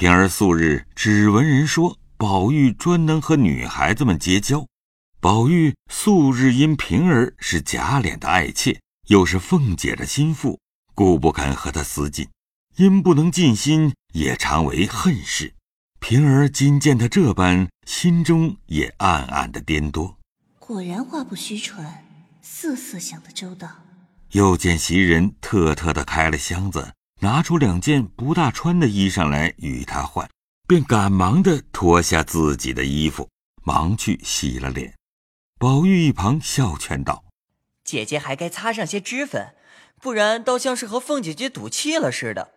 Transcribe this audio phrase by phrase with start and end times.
[0.00, 4.66] 平儿素日只闻人说宝玉专能和女孩子们结交，
[5.20, 10.58] 宝玉素日因平儿是贾琏的爱妾，又是凤姐的心腹，
[10.94, 12.26] 故不肯和他私近，
[12.76, 15.52] 因不能尽心，也常为恨事。
[15.98, 20.16] 平儿今见他这般，心中也暗暗的颠多。
[20.58, 22.06] 果然话不虚传，
[22.40, 23.68] 瑟瑟想的周到。
[24.30, 30.26] 又见袭人特特的开了箱子，拿出两件不大穿的衣裳来与他换，
[30.66, 33.28] 便赶忙的脱下自己的衣服，
[33.62, 34.94] 忙去洗了脸。
[35.58, 37.24] 宝玉一旁笑劝道
[37.84, 39.54] ：“姐姐还该擦上些脂粉，
[40.00, 42.52] 不然倒像是和凤姐姐赌气了似的。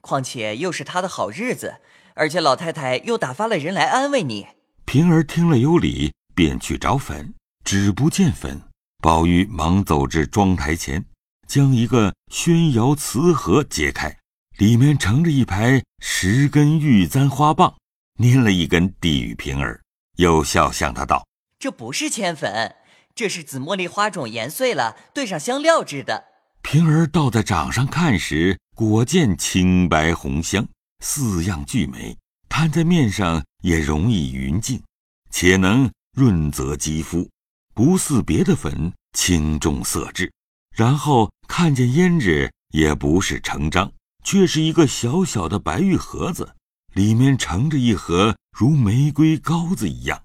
[0.00, 1.82] 况且又是她的好日子，
[2.14, 4.46] 而且老太太又打发了人来安慰你。”
[4.86, 8.62] 平儿听了有理，便去找粉，只不见粉。
[9.02, 11.04] 宝玉忙走至妆台前。
[11.46, 14.18] 将一个宣窑瓷盒揭开，
[14.58, 17.74] 里面盛着一排十根玉簪花棒，
[18.18, 19.80] 拈了一根递与平儿，
[20.16, 21.26] 又笑向他道
[21.58, 22.74] ：“这不是铅粉，
[23.14, 26.24] 这是紫茉莉花种研碎了，兑上香料制的。”
[26.62, 30.66] 平儿倒在掌上看时，果见青白红香，
[30.98, 32.16] 四样俱美，
[32.48, 34.82] 摊在面上也容易匀净，
[35.30, 37.30] 且能润泽肌肤，
[37.72, 40.32] 不似别的粉轻重色质。
[40.76, 43.90] 然后看见胭脂也不是成章，
[44.22, 46.54] 却是一个小小的白玉盒子，
[46.92, 50.24] 里面盛着一盒如玫瑰膏子一样。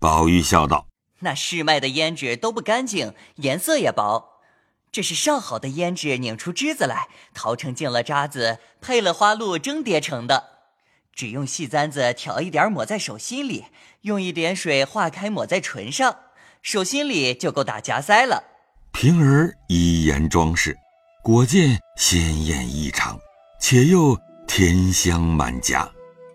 [0.00, 0.88] 宝玉笑道
[1.20, 4.40] ：“那市卖的胭脂都不干净，颜色也薄。
[4.90, 10.54] 这是上好的胭脂，拧出汁子来，淘成净了渣子，配了花露蒸叠成的。
[11.14, 13.66] 只用细簪子挑一点抹在手心里，
[14.00, 16.16] 用一点水化开抹在唇上，
[16.62, 18.50] 手心里就够打夹腮了。”
[18.94, 20.74] 平儿一言装饰，
[21.20, 23.18] 果见鲜艳异常，
[23.60, 25.86] 且又甜香满家。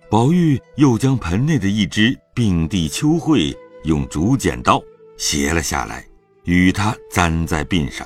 [0.10, 4.80] 宝玉又将盆内的一只并蒂秋蕙用竹剪刀
[5.18, 6.06] 斜了下来，
[6.44, 8.06] 与他簪在鬓上。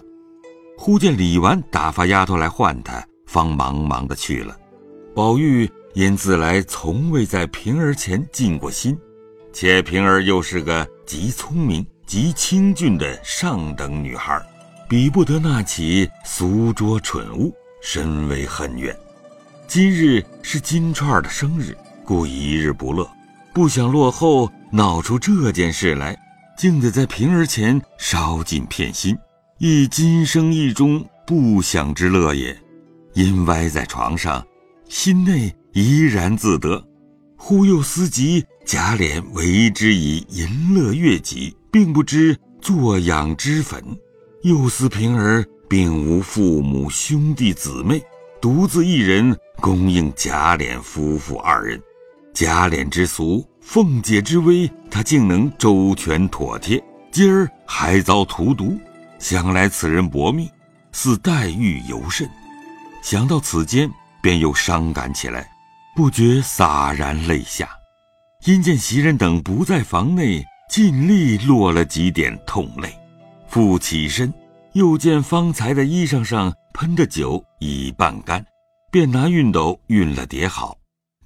[0.78, 4.56] 忽见李纨打发丫头来唤他，方忙忙的去了。
[5.16, 8.96] 宝玉因自来从未在平儿前尽过心，
[9.52, 11.84] 且平儿又是个极聪明。
[12.13, 14.40] 极清俊的上等女孩，
[14.88, 17.51] 比不得那起俗拙蠢物，
[17.81, 18.96] 深为恨怨。
[19.68, 21.75] 今日是金钏的生日，
[22.06, 23.09] 故一日不乐，
[23.51, 26.16] 不想落后闹出这件事来，
[26.56, 29.18] 竟得在平儿前烧尽片心，
[29.57, 32.56] 亦今生意中不想之乐也。
[33.16, 34.45] 因歪在床上，
[34.88, 36.85] 心内怡然自得，
[37.35, 41.57] 忽又思及贾琏为之以淫乐悦己。
[41.74, 43.84] 并不知作养脂粉，
[44.44, 48.00] 又思平儿并无父母兄弟姊妹，
[48.40, 51.82] 独自一人供应贾琏夫妇二人。
[52.32, 56.80] 贾琏之俗，凤姐之威，他竟能周全妥帖。
[57.12, 58.80] 今儿还遭荼毒，
[59.18, 60.48] 想来此人薄命，
[60.92, 62.30] 似黛玉尤甚。
[63.02, 63.90] 想到此间，
[64.22, 65.50] 便又伤感起来，
[65.96, 67.68] 不觉洒然泪下。
[68.46, 70.46] 因见袭人等不在房内。
[70.69, 72.91] 尽力落了几点痛泪，
[73.47, 74.34] 复起身，
[74.74, 78.44] 又见方才的衣裳上喷的酒已半干，
[78.91, 80.78] 便拿熨斗熨了叠好。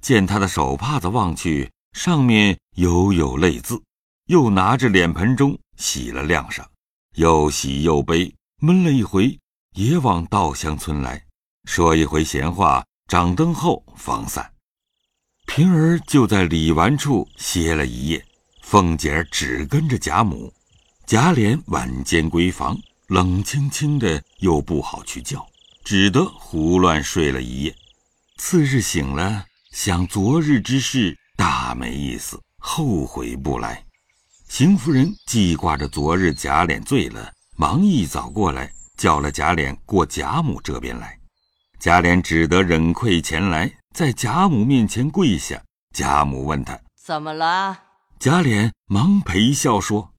[0.02, 3.80] 见他的手帕子望去，上面犹有泪渍，
[4.26, 6.68] 又拿着脸盆中洗了晾上，
[7.14, 9.38] 又洗又背，闷了一回，
[9.74, 11.22] 也往稻香村来，
[11.64, 14.52] 说一回闲话，掌灯后方散。
[15.46, 18.22] 平儿就在李纨处歇了一夜。
[18.70, 20.52] 凤姐儿只跟着贾母，
[21.06, 25.42] 贾琏晚间闺房，冷清清的，又不好去叫，
[25.82, 27.74] 只得胡乱睡了一夜。
[28.36, 33.82] 次日醒了，想昨日之事大没意思，后悔不来。
[34.50, 41.18] 邢夫人记挂着昨日贾琏醉了，忙一早过来，叫了贾琏过贾母这边来。
[41.80, 45.58] 贾琏只得忍愧前来，在贾母面前跪下。
[45.94, 47.87] 贾母问他怎么了。
[48.20, 50.12] 贾琏忙陪笑说：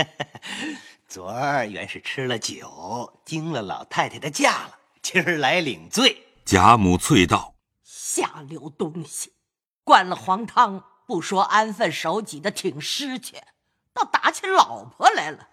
[1.06, 9.34] “昨儿原是吃了酒，惊了老太太的驾了，今儿来领罪。”贾母啐道：“下流东西，
[9.84, 13.36] 灌了黄汤，不说安分守己的挺尸去，
[13.92, 15.48] 倒打起老婆来了。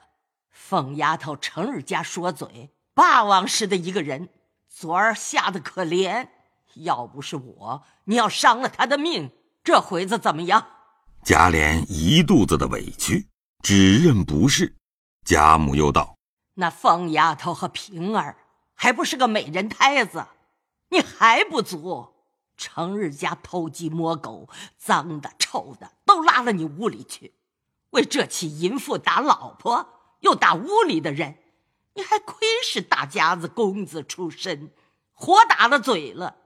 [0.49, 4.29] 疯丫头成日家说嘴，霸王似的一个人，
[4.69, 6.29] 昨儿吓得可怜。
[6.75, 9.31] 要不是我，你要伤了他的命，
[9.65, 10.67] 这回子怎么样？”
[11.27, 13.27] 贾琏一肚子的委屈，
[13.61, 14.77] 只认不是。
[15.25, 16.15] 贾母又道
[16.55, 18.37] ：“那疯丫头和平儿
[18.73, 20.25] 还不是个美人胎子，
[20.87, 22.13] 你还不足？
[22.55, 24.47] 成日家偷鸡摸狗，
[24.77, 27.33] 脏的臭的都拉了你屋里去，
[27.89, 29.85] 为这起淫妇打老婆，
[30.21, 31.39] 又打屋里的人，
[31.95, 34.71] 你还亏是大家子公子出身，
[35.11, 36.37] 活打了嘴了。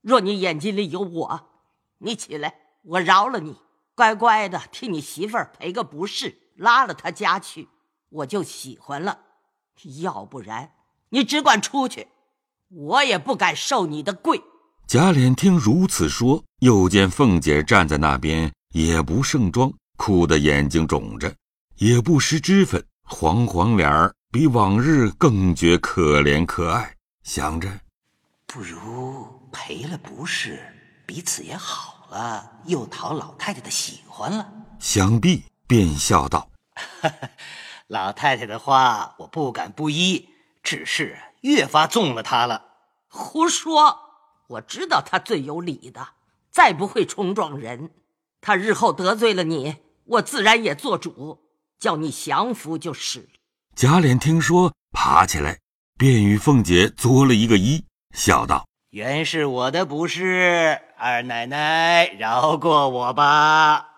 [0.00, 1.50] 若你眼睛里有我，
[1.98, 3.60] 你起来，我饶了你，
[3.94, 7.68] 乖乖的替你媳妇儿赔个不是，拉了她家去，
[8.10, 9.20] 我就喜欢了。
[10.02, 10.72] 要不然，
[11.10, 12.08] 你只管出去，
[12.68, 14.42] 我也不敢受你的跪。
[14.86, 21.34] 贾琏听如此说，又见凤姐站在那边，也不盛装，哭得眼睛肿着，
[21.76, 26.94] 也不施脂粉，黄黄脸儿，比往日更觉可怜可爱。
[27.22, 27.68] 想着，
[28.46, 30.60] 不如赔了不是，
[31.06, 34.52] 彼此也好了，又讨老太太的喜欢了。
[34.78, 36.48] 想必便笑道
[37.88, 40.28] ：“老太太的话，我不敢不依，
[40.62, 42.64] 只是越发纵了她了。”
[43.08, 43.98] 胡说！
[44.46, 46.08] 我知道她最有理的，
[46.50, 47.90] 再不会冲撞人。
[48.40, 51.40] 她日后得罪了你，我自然也做主，
[51.78, 53.26] 叫你降服就是了。
[53.74, 55.58] 贾琏听说，爬起来，
[55.96, 63.96] 便与凤姐作了一个揖，笑道：“原是我的不是，二奶奶饶过我吧。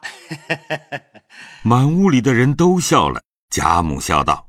[1.62, 3.20] ”满屋里的人都笑了。
[3.50, 4.48] 贾母笑道：“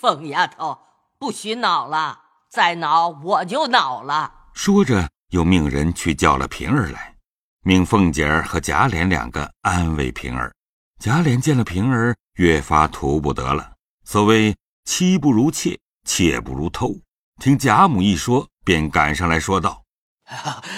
[0.00, 0.78] 疯丫头，
[1.18, 2.18] 不许恼了，
[2.48, 7.16] 再恼我就恼了。”说着，又命人去叫了平儿来，
[7.62, 10.50] 命凤姐儿和贾琏两个安慰平儿。
[10.98, 13.74] 贾琏见了平儿，越发图不得了。
[14.02, 14.56] 所谓
[14.86, 16.94] 妻不如妾，妾不如偷。
[17.38, 19.84] 听贾母一说，便赶上来说道：“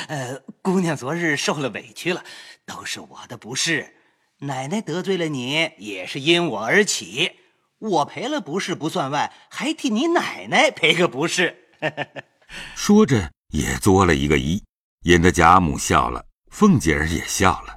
[0.08, 2.22] 呃，姑娘昨日受了委屈了，
[2.66, 3.94] 都是我的不是。
[4.40, 7.32] 奶奶得罪了你，也是因我而起。
[7.78, 11.70] 我赔了不是不算外，还替你奶奶赔个不是。
[12.76, 13.32] ”说着。
[13.54, 14.62] 也作了一个揖，
[15.04, 17.74] 引得贾母笑了，凤姐儿也笑了。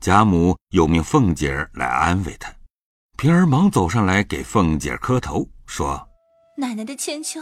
[0.00, 2.54] 贾母又命凤姐儿来安慰她。
[3.16, 6.08] 平儿忙走上来给凤姐儿磕头，说
[6.56, 7.40] ：“奶奶的千秋，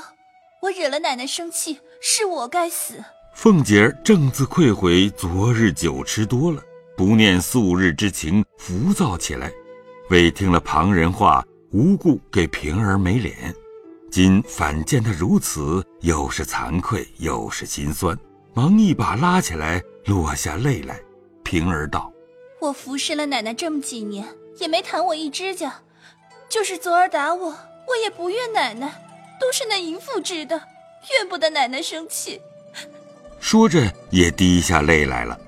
[0.63, 2.95] 我惹了奶奶生气，是我该死。”
[3.35, 6.63] 凤姐儿正自愧悔昨日酒吃多了，
[6.97, 9.53] 不念素日之情，浮躁起来，
[10.09, 13.55] 为听了旁人话，无故给平儿没脸。
[14.11, 18.19] 今反见他如此，又是惭愧又是心酸，
[18.55, 20.99] 忙一把拉起来，落下泪来。
[21.45, 22.11] 平儿道
[22.61, 24.27] ：“我服侍了奶奶这么几年，
[24.59, 25.83] 也没弹我一指甲，
[26.49, 27.55] 就是昨儿打我，
[27.87, 29.03] 我也不怨奶奶，
[29.39, 30.63] 都是那淫妇治的，
[31.13, 32.41] 怨不得奶奶生气。”
[33.41, 35.39] 说着也滴下泪来了。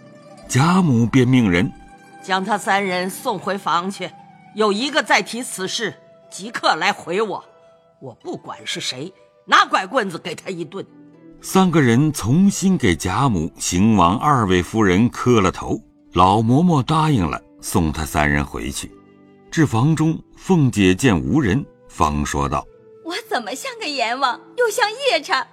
[0.48, 1.70] 贾母便命人
[2.22, 4.10] 将他三人送回房去，
[4.54, 5.94] 有一个再提此事，
[6.30, 7.44] 即刻来回我。
[8.00, 9.12] 我不管是谁，
[9.44, 10.86] 拿拐棍子给他一顿。
[11.40, 15.80] 三个人重新给贾母、邢王二位夫人磕了头。
[16.14, 18.90] 老嬷嬷答应了，送他三人回去。
[19.50, 22.66] 至房中，凤姐见无人，方说道
[23.08, 25.46] ：“我怎么像个阎王，又像夜叉？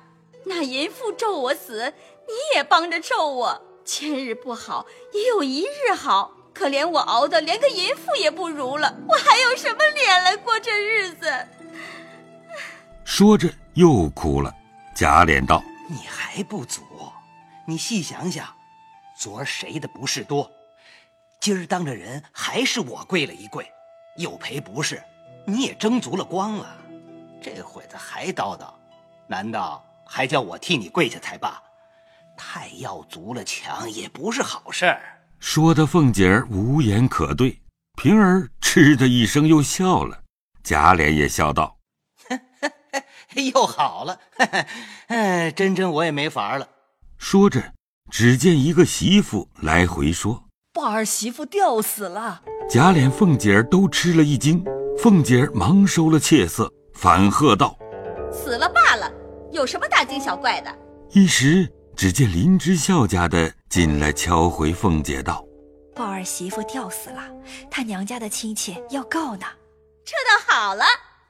[0.43, 1.93] 那淫妇咒我死，
[2.27, 3.61] 你也帮着咒我。
[3.85, 6.33] 千日不好，也有一日好。
[6.53, 11.47] 可怜我熬的连个淫妇也不如了，我还有什么脸来过这日子？”
[13.05, 14.53] 说着又哭了。
[14.93, 16.81] 贾琏道：“你还不足？
[17.65, 18.53] 你细想想，
[19.17, 20.51] 昨儿谁的不是多？
[21.39, 23.65] 今儿当着人还是我跪了一跪，
[24.17, 25.01] 又赔不是，
[25.45, 26.77] 你也争足了光了。
[27.45, 28.73] 这会子还叨叨，
[29.27, 31.61] 难道还叫我替你跪下才罢？
[32.35, 34.99] 太要足了强也不是好事儿。”
[35.39, 37.61] 说的凤姐儿无言可对。
[37.97, 40.23] 平儿嗤的一声又笑了。
[40.63, 41.77] 贾琏也笑道。
[43.53, 44.19] 又好了，
[45.07, 46.67] 哎，真真我也没法了。
[47.19, 47.73] 说着，
[48.09, 54.65] 只见一个媳妇来回说：“把儿媳妇吊死了。”贾琏、凤姐儿都吃了一惊。
[54.97, 57.77] 凤姐儿忙收了怯色，反喝道
[58.31, 59.11] ：“死了罢了，
[59.51, 60.73] 有什么大惊小怪的？”
[61.11, 65.45] 一时，只见林之孝家的进来敲回凤姐道
[65.93, 67.21] ：“鲍儿媳妇吊死了，
[67.69, 69.45] 他娘家的亲戚要告呢。”
[70.05, 70.85] 这倒好了，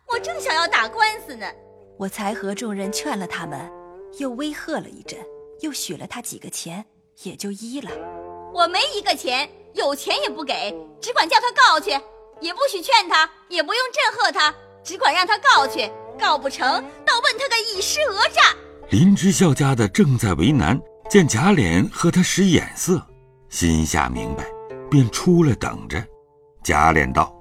[0.07, 1.47] 我正想要打官司呢。
[1.97, 3.59] 我才和众人劝了他们，
[4.19, 5.19] 又威吓了一阵，
[5.61, 6.85] 又许了他几个钱，
[7.23, 7.89] 也就依了。
[8.53, 11.89] 我没一个钱，有钱也不给，只管叫他告去，
[12.39, 14.53] 也不许劝他，也不用震吓他，
[14.85, 15.91] 只管让他告去。
[16.17, 16.65] 告不成，
[17.05, 18.55] 倒问他个以尸讹诈。
[18.89, 23.05] 林之孝家的正在为难，见贾琏和他使眼色，
[23.49, 24.45] 心下明白，
[24.89, 26.01] 便出来等着。
[26.63, 27.35] 贾琏道：“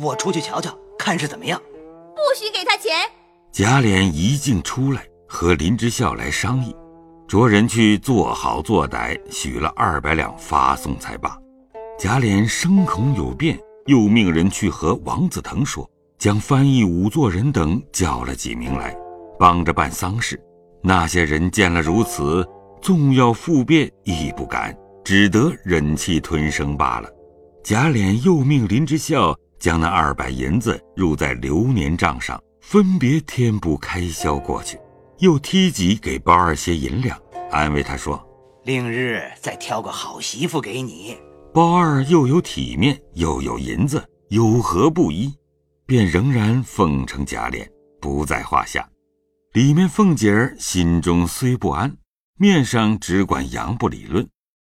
[0.00, 1.60] 我出去瞧瞧，看是怎么样。”
[2.14, 3.10] 不许给他钱。
[3.50, 6.76] 贾琏一进出来，和林之孝来商议。
[7.26, 11.36] 着人去做好做歹，许了二百两发送才罢。
[11.98, 15.88] 贾琏声恐有变，又命人去和王子腾说，
[16.20, 18.94] 将翻译仵作人等叫了几名来，
[19.38, 20.38] 帮着办丧事。
[20.82, 22.46] 那些人见了如此，
[22.82, 27.08] 纵要复辩亦不敢，只得忍气吞声罢了。
[27.64, 34.78] 贾琏又命林之孝将那二百银子入在流年账上，分别添补开销过去。
[35.20, 37.18] 又提己给包二些银两，
[37.50, 38.22] 安慰他说
[38.64, 41.16] ：“令日再挑个好媳妇给你。”
[41.54, 45.34] 包二又有体面，又有银子，有何不依？
[45.90, 47.68] 便仍然奉承贾琏，
[48.00, 48.88] 不在话下。
[49.54, 51.96] 里面凤姐儿心中虽不安，
[52.38, 54.24] 面上只管佯不理论。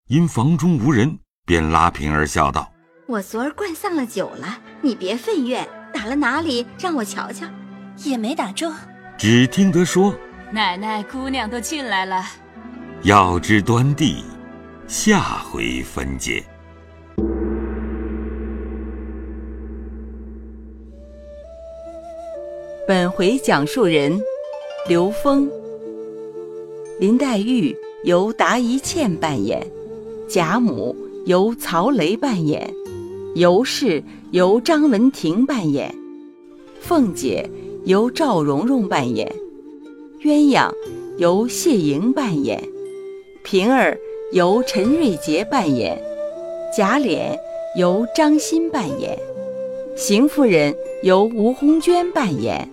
[0.06, 2.72] 因房中无人，便拉平儿笑道
[3.08, 6.64] ：“我昨儿灌丧了酒了，你别愤怨，打了哪里？
[6.78, 7.44] 让我瞧瞧。”
[8.04, 8.72] 也没打中。
[9.18, 10.14] 只听得说。
[10.52, 12.24] 奶奶、姑娘都进来了。
[13.02, 14.22] 要知端地，
[14.86, 16.46] 下回分解。
[22.88, 24.18] 本回讲述人：
[24.88, 25.46] 刘峰。
[26.98, 29.62] 林黛玉由达一茜扮演，
[30.26, 32.72] 贾母由曹雷扮演，
[33.34, 35.94] 尤氏由张文婷扮演，
[36.80, 37.46] 凤姐
[37.84, 39.30] 由赵蓉蓉扮演。
[40.22, 40.72] 鸳鸯
[41.18, 42.58] 由谢莹扮演，
[43.44, 43.98] 平儿
[44.32, 46.02] 由陈瑞杰扮演，
[46.74, 47.38] 贾琏
[47.76, 49.14] 由张欣扮演，
[49.94, 52.66] 邢夫人由吴红娟扮演，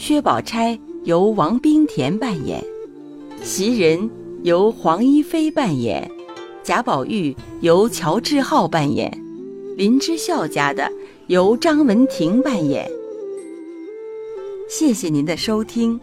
[0.00, 2.64] 薛宝钗由王冰田扮演，
[3.42, 4.10] 袭人
[4.44, 6.10] 由黄一飞扮演，
[6.62, 9.12] 贾宝玉由乔志浩扮演，
[9.76, 10.90] 林之孝家的
[11.26, 12.90] 由张文婷扮演。
[14.70, 16.00] 谢谢您的收听。